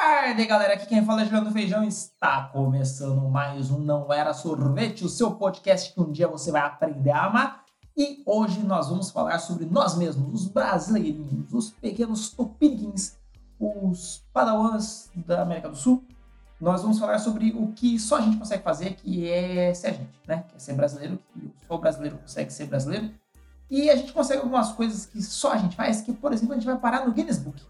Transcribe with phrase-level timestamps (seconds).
[0.00, 0.72] tarde, galera.
[0.72, 1.84] Aqui quem fala é Juliano Feijão.
[1.84, 6.62] Está começando mais um Não Era Sorvete, o seu podcast que um dia você vai
[6.62, 7.64] aprender a amar.
[7.94, 13.18] E hoje nós vamos falar sobre nós mesmos, os brasileirinhos, os pequenos topinguins,
[13.58, 16.02] os padawans da América do Sul.
[16.58, 19.92] Nós vamos falar sobre o que só a gente consegue fazer, que é ser a
[19.92, 20.44] gente, né?
[20.48, 23.10] Que é ser brasileiro, que só o brasileiro consegue ser brasileiro.
[23.70, 26.56] E a gente consegue algumas coisas que só a gente faz, que, por exemplo, a
[26.56, 27.62] gente vai parar no Guinness Book.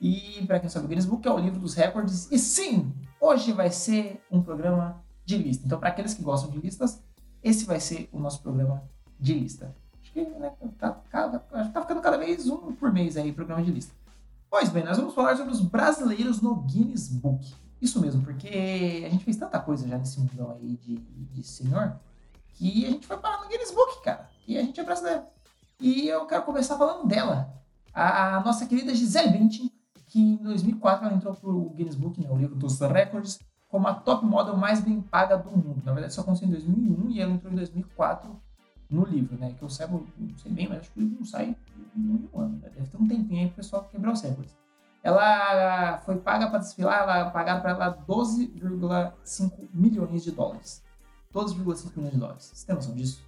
[0.00, 2.30] E para quem sabe, o Guinness Book é o livro dos recordes.
[2.30, 5.66] E sim, hoje vai ser um programa de lista.
[5.66, 7.02] Então, para aqueles que gostam de listas,
[7.42, 8.82] esse vai ser o nosso programa
[9.18, 9.74] de lista.
[10.02, 13.70] Acho que né, tá, tá, tá ficando cada vez um por mês aí, programa de
[13.70, 13.92] lista.
[14.50, 17.54] Pois bem, nós vamos falar sobre os brasileiros no Guinness Book.
[17.80, 21.98] Isso mesmo, porque a gente fez tanta coisa já nesse mundão aí de, de senhor,
[22.54, 24.30] que a gente vai parar no Guinness Book, cara.
[24.46, 25.24] E a gente é brasileiro.
[25.80, 27.52] E eu quero começar falando dela.
[27.92, 29.70] A nossa querida Gisele Bündchen,
[30.16, 33.38] que em 2004 ela entrou para o Guinness Book, né, o livro dos recordes,
[33.68, 35.82] como a top model mais bem paga do mundo.
[35.84, 38.34] Na verdade, isso aconteceu em 2001 e ela entrou em 2004
[38.88, 39.52] no livro, né?
[39.52, 41.54] Que eu saiba, não sei bem, mas acho que o livro não sai
[41.94, 42.56] em um ano.
[42.62, 42.70] Né?
[42.70, 44.56] Deve ter um tempinho aí para o pessoal quebrar os recordes.
[45.02, 50.82] Ela foi paga para desfilar, ela pagaram para ela 12,5 milhões de dólares.
[51.34, 52.50] 12,5 milhões de dólares.
[52.54, 53.22] Você tem noção disso?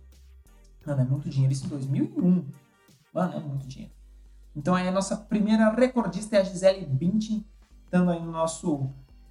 [0.87, 1.53] Mano, é muito dinheiro.
[1.53, 2.47] Isso em 2001.
[3.13, 3.98] Mano, é muito dinheiro.
[4.59, 7.47] Então aí a nossa primeira recordista é a Gisele Bündchen,
[7.85, 8.91] estando aí no nosso,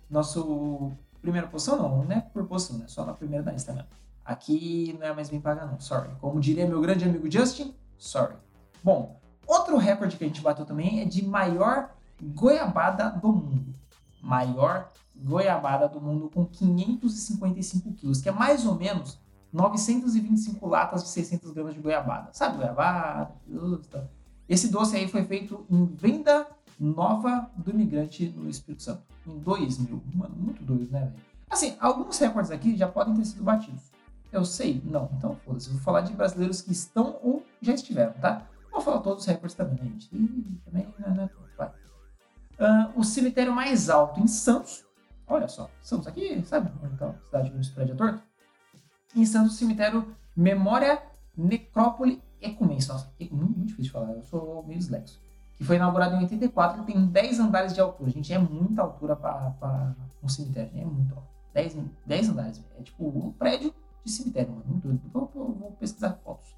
[0.09, 2.85] nosso primeira posição, não, não é por posição, né?
[2.87, 3.85] Só na primeira da mesmo.
[4.23, 6.09] Aqui não é mais bem paga não, sorry.
[6.21, 8.37] Como diria meu grande amigo Justin, sorry.
[8.81, 13.75] Bom, outro recorde que a gente bateu também é de maior goiabada do mundo.
[14.21, 19.19] Maior goiabada do mundo com 555 quilos, que é mais ou menos
[19.51, 22.29] 925 latas de 600 gramas de goiabada.
[22.31, 23.33] Sabe goiabada.
[24.47, 26.47] Esse doce aí foi feito em venda
[26.79, 30.01] nova do imigrante no Espírito Santo, em 2000.
[30.13, 31.13] Mano, muito doido, né, velho?
[31.49, 33.91] Assim, alguns recordes aqui já podem ter sido batidos.
[34.31, 34.81] Eu sei?
[34.85, 35.09] Não.
[35.17, 35.69] Então, foda-se.
[35.69, 38.45] Vou falar de brasileiros que estão ou já estiveram, tá?
[38.71, 40.09] Vou falar todos os recordes também, né, gente?
[40.13, 41.69] E também, né, né, vai.
[41.69, 44.85] Uh, o cemitério mais alto em Santos.
[45.27, 46.71] Olha só, Santos aqui, sabe?
[46.93, 48.21] Então, cidade do é torto.
[49.15, 51.01] Em Santos, o cemitério Memória
[51.35, 52.87] Necrópole Ecumense.
[52.87, 55.19] Nossa, é muito, muito difícil de falar, eu sou meio dislexo.
[55.55, 58.11] Que foi inaugurado em 84 e tem 10 andares de altura.
[58.11, 60.81] Gente, é muita altura para um cemitério, né?
[60.81, 61.27] é muito alto.
[61.53, 63.73] 10, 10 andares, é tipo um prédio
[64.05, 64.63] de cemitério, mano.
[64.67, 65.01] Muito doido.
[65.13, 66.55] Eu, eu, eu vou pesquisar fotos,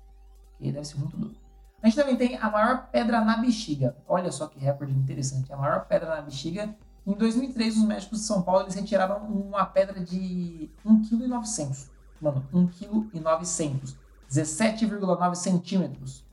[0.57, 1.38] que deve ser muito doido.
[1.81, 3.96] A gente também tem a maior pedra na bexiga.
[4.07, 5.51] Olha só que recorde interessante.
[5.51, 6.75] A maior pedra na bexiga.
[7.07, 11.90] Em 2003, os médicos de São Paulo eles retiraram uma pedra de 1,9 kg.
[12.22, 13.97] Mano, 1,9 kg.
[14.29, 16.25] 17,9 centímetros.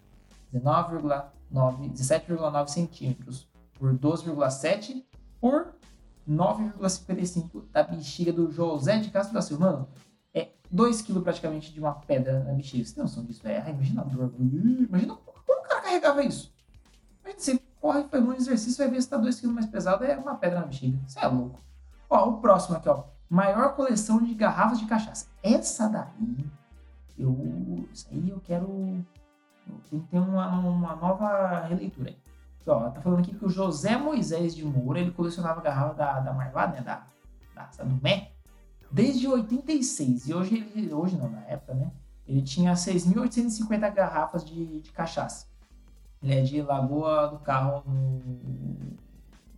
[0.52, 3.48] 17,9 centímetros
[3.78, 5.04] por 12,7
[5.40, 5.74] por
[6.28, 9.70] 9,55 da bexiga do José de Castro da Silva.
[9.70, 9.88] Mano,
[10.34, 12.84] é 2 kg praticamente de uma pedra na bexiga.
[12.84, 13.46] Você tem noção disso?
[13.46, 14.34] É, imagina a dor.
[14.38, 16.52] Imagina como o cara carregava isso.
[17.22, 20.16] Imagina, você corre, faz um exercício, vai ver se tá 2 kg mais pesado, é
[20.16, 20.98] uma pedra na bexiga.
[21.06, 21.60] Você é louco.
[22.10, 23.04] Ó, o próximo aqui, ó.
[23.28, 25.26] Maior coleção de garrafas de cachaça.
[25.42, 26.46] Essa daí
[27.18, 29.04] eu, isso aí eu quero.
[29.90, 32.16] Tem que ter uma, uma nova releitura aí.
[32.66, 36.32] Ó, tá falando aqui que o José Moisés de Moura ele colecionava garrafa da, da
[36.32, 36.82] Marvada, né?
[36.82, 37.06] Da,
[37.54, 38.32] da, do Mé,
[38.90, 40.28] desde 86.
[40.28, 40.92] E hoje ele.
[40.92, 41.92] Hoje não, na época, né?
[42.26, 45.46] Ele tinha 6.850 garrafas de, de cachaça.
[46.22, 48.96] Ele é de Lagoa do Carro no,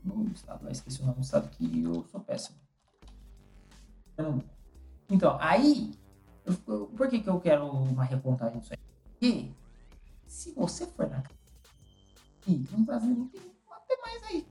[0.04, 2.58] no estado, lá esqueci o nome do estado que eu sou péssimo.
[5.08, 5.94] Então, aí
[6.54, 8.78] por que, que eu quero uma recontagem disso aí?
[9.04, 9.50] Porque
[10.26, 11.22] se você for na
[12.46, 14.46] e no Brasil tem até mais aí.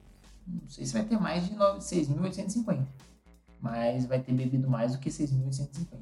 [0.45, 2.85] Não sei se vai ter mais de 6.850.
[3.59, 5.97] Mas vai ter bebido mais do que 6.850.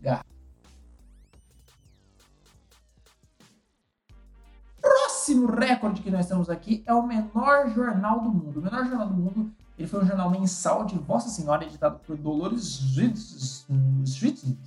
[0.00, 0.24] Garra.
[4.80, 8.60] Próximo recorde que nós temos aqui é o menor jornal do mundo.
[8.60, 12.16] O menor jornal do mundo ele foi um jornal mensal de Vossa Senhora, editado por
[12.16, 12.80] Dolores
[14.04, 14.58] Schwitzen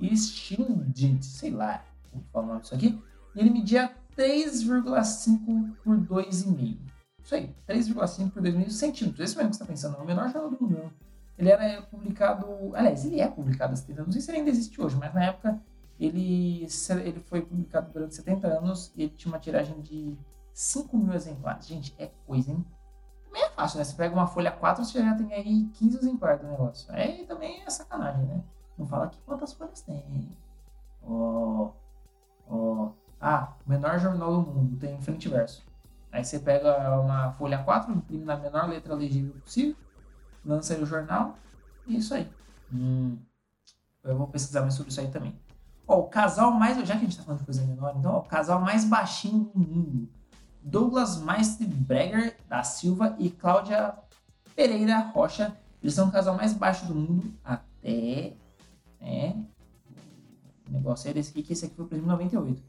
[0.00, 3.02] Stringent, sei lá como falar o nome disso aqui,
[3.34, 6.78] e ele media 3,5 por 2,5.
[7.22, 9.20] Isso aí, 3,5 por 2,5 centímetros.
[9.20, 10.92] Esse mesmo que você está pensando, é o menor jornal do mundo.
[11.36, 14.50] Ele era publicado, aliás, ele é publicado há 70 anos, não sei se ele ainda
[14.50, 15.60] existe hoje, mas na época
[15.98, 16.66] ele,
[17.04, 20.16] ele foi publicado durante 70 anos e ele tinha uma tiragem de
[20.52, 21.66] 5 mil exemplares.
[21.66, 22.64] Gente, é coisa, hein?
[23.24, 23.84] Também é fácil, né?
[23.84, 26.92] Você pega uma folha 4, você já tem aí 15 exemplares do negócio.
[26.92, 28.44] Aí também é sacanagem, né?
[28.78, 30.28] Não fala aqui quantas folhas tem.
[31.02, 31.70] Ó.
[32.48, 32.90] Ó.
[33.20, 35.64] Ah, o menor jornal do mundo tem frente e verso.
[36.12, 39.76] Aí você pega uma folha 4, imprime na menor letra legível possível.
[40.44, 41.36] lança aí o jornal.
[41.86, 42.30] E é isso aí.
[42.72, 43.18] Hum,
[44.02, 45.38] eu vou pesquisar mais sobre isso aí também.
[45.86, 46.76] Ó, o casal mais.
[46.86, 49.50] Já que a gente tá falando de coisa menor, então, ó, o casal mais baixinho
[49.54, 50.08] do mundo.
[50.62, 53.94] Douglas Meisterbreger da Silva e Cláudia
[54.54, 55.56] Pereira Rocha.
[55.82, 58.34] Eles são o casal mais baixo do mundo até.
[59.04, 59.36] É,
[60.68, 62.62] o negócio é desse aqui, que esse aqui foi o 98.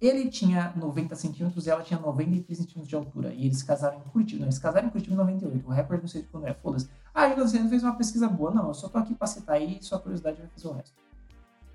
[0.00, 3.32] Ele tinha 90 centímetros e ela tinha 93 centímetros de altura.
[3.32, 4.40] E eles casaram em Curitiba.
[4.40, 5.66] Não, eles casaram em Curitiba em 98.
[5.66, 6.54] O recorde não sei de quando é.
[6.54, 6.88] Foda-se.
[7.14, 8.50] Ah, você não fez uma pesquisa boa.
[8.50, 9.78] Não, eu só tô aqui pra citar aí.
[9.82, 10.94] Sua curiosidade vai fazer o resto.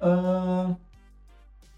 [0.01, 0.75] Uh,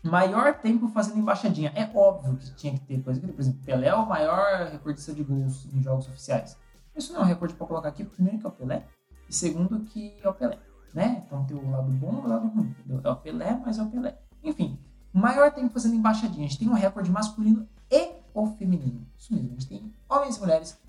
[0.03, 1.71] maior tempo fazendo embaixadinha.
[1.75, 3.21] É óbvio que tinha que ter coisa.
[3.21, 6.57] Por exemplo, Pelé é o maior recordista de gols em jogos oficiais.
[6.93, 8.03] Isso não é um recorde para colocar aqui.
[8.03, 8.85] Primeiro que é o Pelé.
[9.29, 10.59] E segundo que é o Pelé.
[10.93, 11.23] Né?
[11.25, 12.75] Então tem o lado bom e o lado ruim.
[13.03, 14.17] É o Pelé, mas é o Pelé.
[14.43, 14.77] Enfim,
[15.11, 16.45] maior tempo fazendo embaixadinha.
[16.45, 19.05] A gente tem um recorde masculino e o feminino.
[19.17, 19.49] Isso mesmo.
[19.49, 20.79] A gente tem homens e mulheres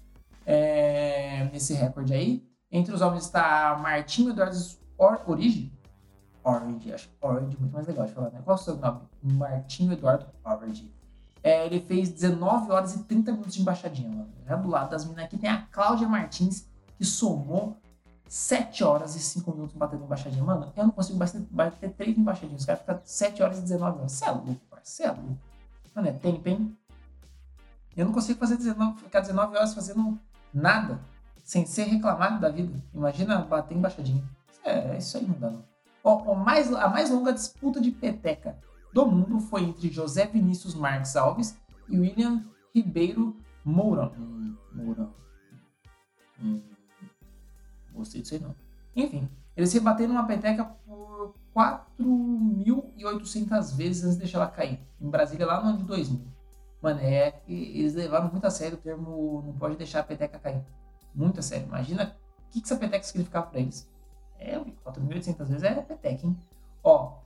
[0.47, 2.47] é, nesse recorde aí.
[2.71, 4.59] Entre os homens está Martinho Eduardo
[5.27, 5.73] Origi.
[6.43, 8.41] Origi, acho Origi muito mais legal de falar, né?
[8.45, 9.01] Qual é o seu nome?
[9.23, 10.93] Martinho Eduardo Origi.
[11.43, 14.29] É, ele fez 19 horas e 30 minutos de embaixadinha, mano.
[14.47, 16.67] Já do lado das meninas aqui tem a Cláudia Martins,
[16.97, 17.77] que somou
[18.29, 20.43] 7 horas e 5 minutos batendo embaixadinha.
[20.43, 22.63] Mano, eu não consigo bater, bater 3 embaixadinhas.
[22.63, 24.13] Os caras ficam 7 horas e 19 horas.
[24.13, 24.85] Você é louco, parceiro.
[24.85, 25.39] Você é louco.
[25.95, 26.77] Mano, é tempo, hein?
[27.97, 30.19] Eu não consigo fazer 19, ficar 19 horas fazendo
[30.53, 31.01] nada
[31.45, 32.83] sem ser reclamado da vida.
[32.93, 34.25] Imagina bater embaixadinha.
[34.65, 35.65] É, isso aí não dá, não.
[36.03, 38.59] Ó, ó, mais, a mais longa disputa de peteca
[38.93, 41.57] do mundo foi entre José Vinícius Marques Alves
[41.89, 42.45] e William
[42.75, 44.13] Ribeiro Mourão.
[44.19, 45.15] Hum, Mourão.
[46.43, 46.61] Hum,
[47.95, 48.55] gostei disso aí não.
[48.97, 54.81] Enfim, eles se bateram numa peteca por 4.800 vezes antes de deixar ela cair.
[55.01, 56.21] Em Brasília, lá no ano de 2000.
[56.83, 60.63] Mano, é, eles levaram muito a sério o termo não pode deixar a peteca cair
[61.15, 61.67] muito a sério.
[61.67, 62.15] Imagina
[62.47, 63.89] o que, que essa peteca significava para eles.
[64.39, 66.37] É, 4.800 vezes é peteca, hein?
[66.83, 67.21] Ó,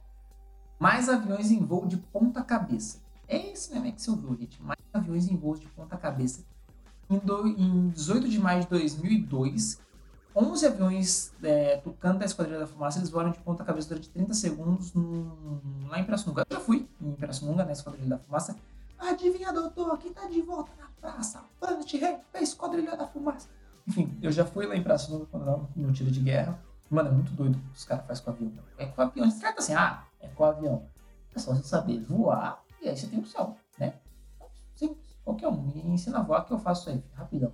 [0.79, 3.01] mais aviões em voo de ponta cabeça.
[3.27, 4.63] É esse mesmo que você ouviu, gente.
[4.63, 6.45] Mais aviões em voo de ponta cabeça.
[7.11, 9.81] Em, do, em 18 de maio de 2002,
[10.35, 14.35] 11 aviões é, Tucano da Esquadrilha da Fumaça, eles voaram de ponta cabeça durante 30
[14.35, 16.45] segundos no, lá em Pirassununga.
[16.49, 18.57] Eu já fui em Pirassununga, na Esquadrilha da Fumaça.
[18.99, 21.43] Adivinha, doutor, quem tá de volta na praça?
[21.59, 23.49] Planet Rei da Esquadrilha da Fumaça.
[23.87, 26.61] Enfim, eu já fui lá em Nova quando era no tiro de guerra.
[26.91, 28.65] Mano, é muito doido o que os caras fazem com o avião.
[28.77, 29.31] É com o avião.
[29.31, 30.87] Você trata assim, ah, é com o avião.
[31.35, 33.95] É só você saber voar e aí você tem opção, né?
[34.75, 35.17] Simples.
[35.25, 35.63] Qualquer um.
[35.63, 37.53] Me ensina a voar que eu faço aí, rapidão.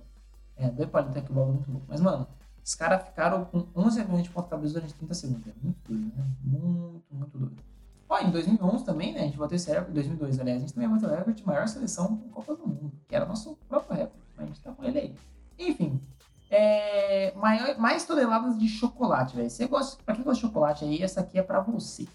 [0.57, 1.85] É, dois palitos aqui, o é muito louco.
[1.89, 2.27] Mas, mano,
[2.65, 5.47] os caras ficaram com 11 aviões de porta-cabeça durante 30 segundos.
[5.47, 6.25] É muito doido, né?
[6.43, 7.63] Muito, muito doido.
[8.09, 9.19] Ó, em 2011 também, né?
[9.19, 11.47] A gente bateu esse recorde, em 2002, aliás, a gente também bateu o recorde de
[11.47, 14.25] maior seleção em Copa do Mundo, que era nosso próprio recorde.
[14.35, 15.15] Mas a gente tá com ele aí.
[15.59, 16.01] Enfim,
[16.49, 19.49] é, maior, mais toneladas de chocolate, velho.
[19.49, 22.07] Você gosta, pra quem gosta de chocolate aí, essa aqui é pra você.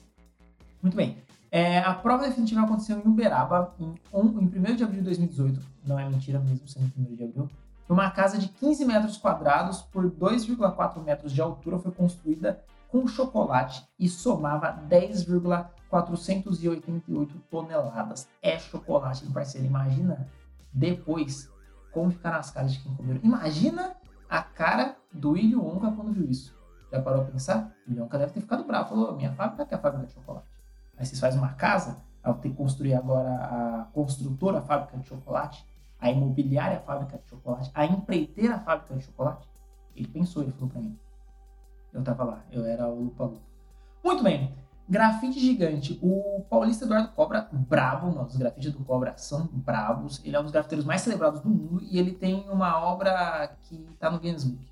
[0.83, 1.19] Muito bem.
[1.51, 5.61] É, a prova definitiva aconteceu em Uberaba em, um, em 1 de abril de 2018.
[5.85, 7.49] Não é mentira mesmo, sendo 1 de abril.
[7.91, 13.85] Uma casa de 15 metros quadrados por 2,4 metros de altura foi construída com chocolate
[13.99, 18.29] e somava 10,488 toneladas.
[18.41, 19.67] É chocolate, parceiro.
[19.67, 20.29] Imagina
[20.73, 21.51] depois
[21.91, 23.19] como ficar nas casas de quem comeu.
[23.25, 23.97] Imagina
[24.29, 26.57] a cara do Willy Wonka quando viu isso.
[26.93, 27.75] Já parou a pensar?
[27.89, 28.91] O Willy deve ter ficado bravo.
[28.91, 30.47] Falou, minha fábrica é a fábrica de chocolate.
[30.97, 35.09] Aí vocês fazem uma casa, ao ter que construir agora a construtora a fábrica de
[35.09, 35.69] chocolate,
[36.01, 39.49] a imobiliária a fábrica de chocolate, a empreiteira a fábrica de chocolate.
[39.95, 40.99] Ele pensou, ele falou pra mim.
[41.93, 43.43] Eu tava lá, eu era o Lupa Lupa.
[44.03, 44.55] Muito bem,
[44.91, 45.97] Grafite gigante.
[46.03, 50.21] O paulista Eduardo Cobra, brabo, não, os grafites do Cobra são bravos.
[50.25, 53.77] Ele é um dos grafiteiros mais celebrados do mundo e ele tem uma obra que
[53.93, 54.67] está no Guinness Book.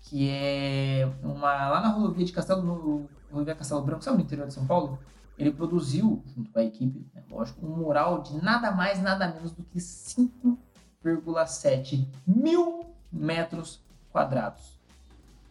[0.00, 1.70] Que é uma.
[1.70, 4.98] Lá na rodovia de Castelo, no rodovia Castelo Branco, sabe no interior de São Paulo?
[5.38, 9.52] Ele produziu, junto com a equipe, né, lógico, um mural de nada mais, nada menos
[9.52, 9.78] do que
[11.04, 13.80] 5,7 mil metros
[14.10, 14.74] quadrados.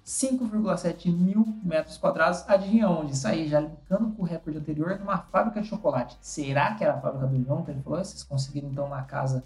[0.06, 2.44] 5,7 mil metros quadrados.
[2.50, 3.14] Adivinha onde?
[3.14, 6.18] Isso aí, já linkando com o recorde anterior, numa fábrica de chocolate.
[6.20, 8.04] Será que era a fábrica do João que ele falou?
[8.04, 9.44] Vocês conseguiram então uma casa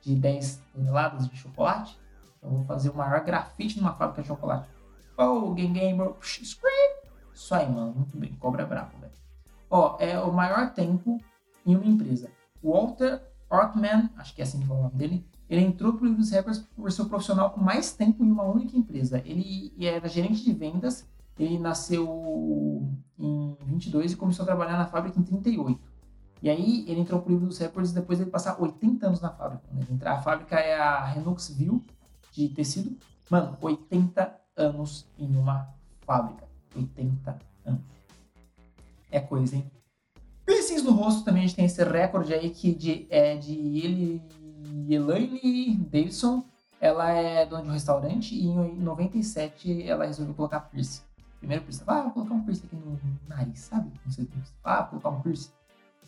[0.00, 1.98] de 10 toneladas de chocolate?
[2.38, 4.68] Então vou fazer o maior grafite numa fábrica de chocolate.
[5.16, 8.32] Oh, game gamer, Isso aí, mano, muito bem.
[8.34, 9.12] Cobra brabo, velho.
[9.68, 11.20] Ó, é o maior tempo
[11.66, 12.30] em uma empresa.
[12.62, 16.06] Walter Ortman, acho que é assim que fala o nome dele, ele entrou para o
[16.06, 19.22] livro dos recordes por ser o profissional com mais tempo em uma única empresa.
[19.24, 22.86] Ele era gerente de vendas, ele nasceu
[23.18, 25.80] em 22 e começou a trabalhar na fábrica em 38.
[26.42, 29.30] E aí ele entrou para o livro dos recordes depois de passar 80 anos na
[29.30, 29.64] fábrica.
[29.72, 29.84] Né?
[30.04, 31.82] A fábrica é a Renoxville
[32.32, 32.96] de tecido.
[33.30, 35.68] Mano, 80 anos em uma
[36.00, 36.46] fábrica.
[36.76, 37.80] 80 anos.
[39.10, 39.70] É coisa, hein?
[40.44, 44.20] Piercings no rosto também a gente tem esse recorde aí que de, é de
[44.88, 46.44] Elaine Davidson.
[46.80, 51.02] Ela é dona de um restaurante e em 97 ela resolveu colocar piercing.
[51.38, 51.84] Primeiro piercing.
[51.86, 52.98] Ah, vou colocar um piercing aqui no
[53.28, 53.90] nariz, sabe?
[54.04, 54.28] Não sei
[54.62, 55.50] Ah, vou colocar um piercing.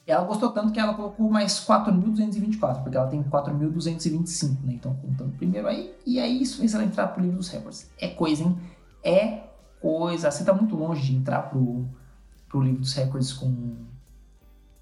[0.07, 4.73] E ela gostou tanto que ela colocou mais 4.224, porque ela tem 4.225, né?
[4.75, 5.95] Então, contando primeiro aí.
[6.07, 7.90] E aí, isso fez ela entrar pro livro dos recordes.
[7.99, 8.59] É coisa, hein?
[9.05, 9.45] É
[9.81, 10.31] coisa.
[10.31, 11.87] Você tá muito longe de entrar pro,
[12.49, 13.76] pro livro dos recordes com,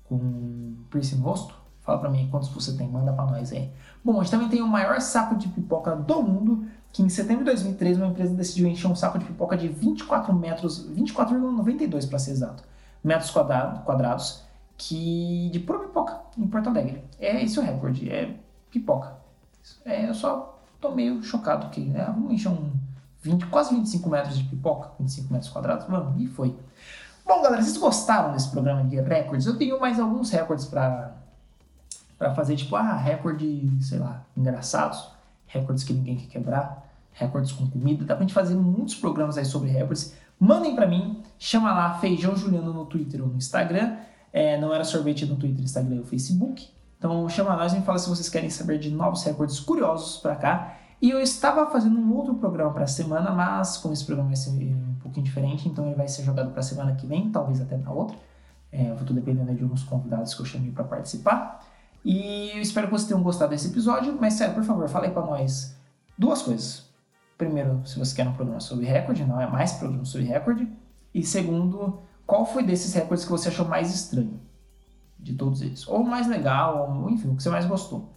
[0.04, 1.57] com piercing no rosto?
[1.88, 3.72] Fala pra mim quantos você tem, manda pra nós aí.
[4.04, 7.46] Bom, a gente também tem o maior saco de pipoca do mundo, que em setembro
[7.46, 12.18] de 2013 uma empresa decidiu encher um saco de pipoca de 24 metros, 24,92 para
[12.18, 12.62] ser exato,
[13.02, 14.44] metros quadrado, quadrados,
[14.76, 17.02] que de pura pipoca em Porto Alegre.
[17.18, 18.36] É esse o recorde, é
[18.70, 19.14] pipoca.
[19.82, 22.70] É, eu só tô meio chocado que né, vamos encher um
[23.22, 26.54] 20, quase 25 metros de pipoca, 25 metros quadrados, vamos, e foi.
[27.26, 29.46] Bom, galera, vocês gostaram desse programa de recordes?
[29.46, 31.27] Eu tenho mais alguns recordes para
[32.18, 35.10] para fazer tipo, ah, recorde, sei lá, engraçados,
[35.46, 38.04] recordes que ninguém quer quebrar, recordes com comida.
[38.04, 40.14] Dá pra gente fazer muitos programas aí sobre recordes.
[40.38, 43.96] Mandem para mim, chama lá Feijão Juliano no Twitter ou no Instagram.
[44.32, 46.68] É, não era sorvete no Twitter, Instagram ou Facebook.
[46.98, 50.34] Então chama nós e me fala se vocês querem saber de novos recordes curiosos para
[50.34, 50.74] cá.
[51.00, 54.36] E eu estava fazendo um outro programa para a semana, mas como esse programa vai
[54.36, 57.60] ser um pouquinho diferente, então ele vai ser jogado para a semana que vem, talvez
[57.60, 58.16] até na outra.
[58.72, 61.64] É, eu vou dependendo de alguns convidados que eu chamei para participar.
[62.04, 65.24] E eu espero que vocês tenham gostado desse episódio, mas sério, por favor, fale para
[65.24, 65.76] nós
[66.16, 66.88] duas coisas.
[67.36, 70.68] Primeiro, se você quer um programa sobre recorde, não é mais programa sobre recorde.
[71.14, 74.40] E segundo, qual foi desses recordes que você achou mais estranho?
[75.18, 75.86] De todos eles.
[75.88, 78.08] Ou mais legal, ou enfim, o que você mais gostou.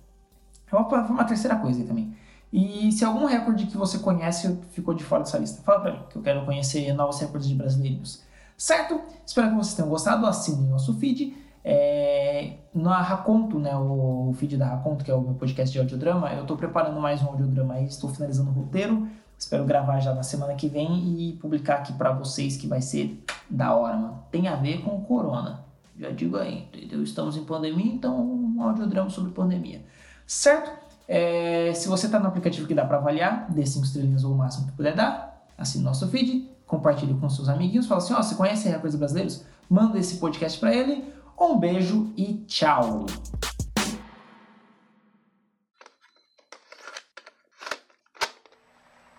[0.71, 2.15] É uma, uma terceira coisa aí também.
[2.51, 6.03] E se algum recorde que você conhece ficou de fora dessa lista, fala pra mim,
[6.09, 8.23] que eu quero conhecer novos recordes de brasileiros.
[8.57, 9.01] Certo?
[9.25, 10.25] Espero que vocês tenham gostado.
[10.25, 11.35] Assinem nosso feed.
[11.63, 16.33] É, na Raconto, né, o feed da Raconto, que é o meu podcast de audiodrama,
[16.33, 19.07] eu estou preparando mais um audiodrama aí, estou finalizando o roteiro.
[19.37, 23.23] Espero gravar já na semana que vem e publicar aqui para vocês que vai ser
[23.49, 24.23] da hora, mano.
[24.29, 25.65] Tem a ver com o corona.
[25.97, 27.01] Já digo aí, entendeu?
[27.01, 29.83] Estamos em pandemia, então um audiodrama sobre pandemia.
[30.27, 30.71] Certo?
[31.07, 34.37] É, se você está no aplicativo que dá para avaliar, dê 5 estrelinhas ou o
[34.37, 38.23] máximo que puder dar, assine nosso feed, compartilhe com seus amiguinhos, fala assim, ó, oh,
[38.23, 39.43] você conhece recordes brasileiros?
[39.69, 41.03] Manda esse podcast para ele
[41.39, 43.05] um beijo e tchau!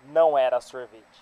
[0.05, 1.12] Não era sorvete.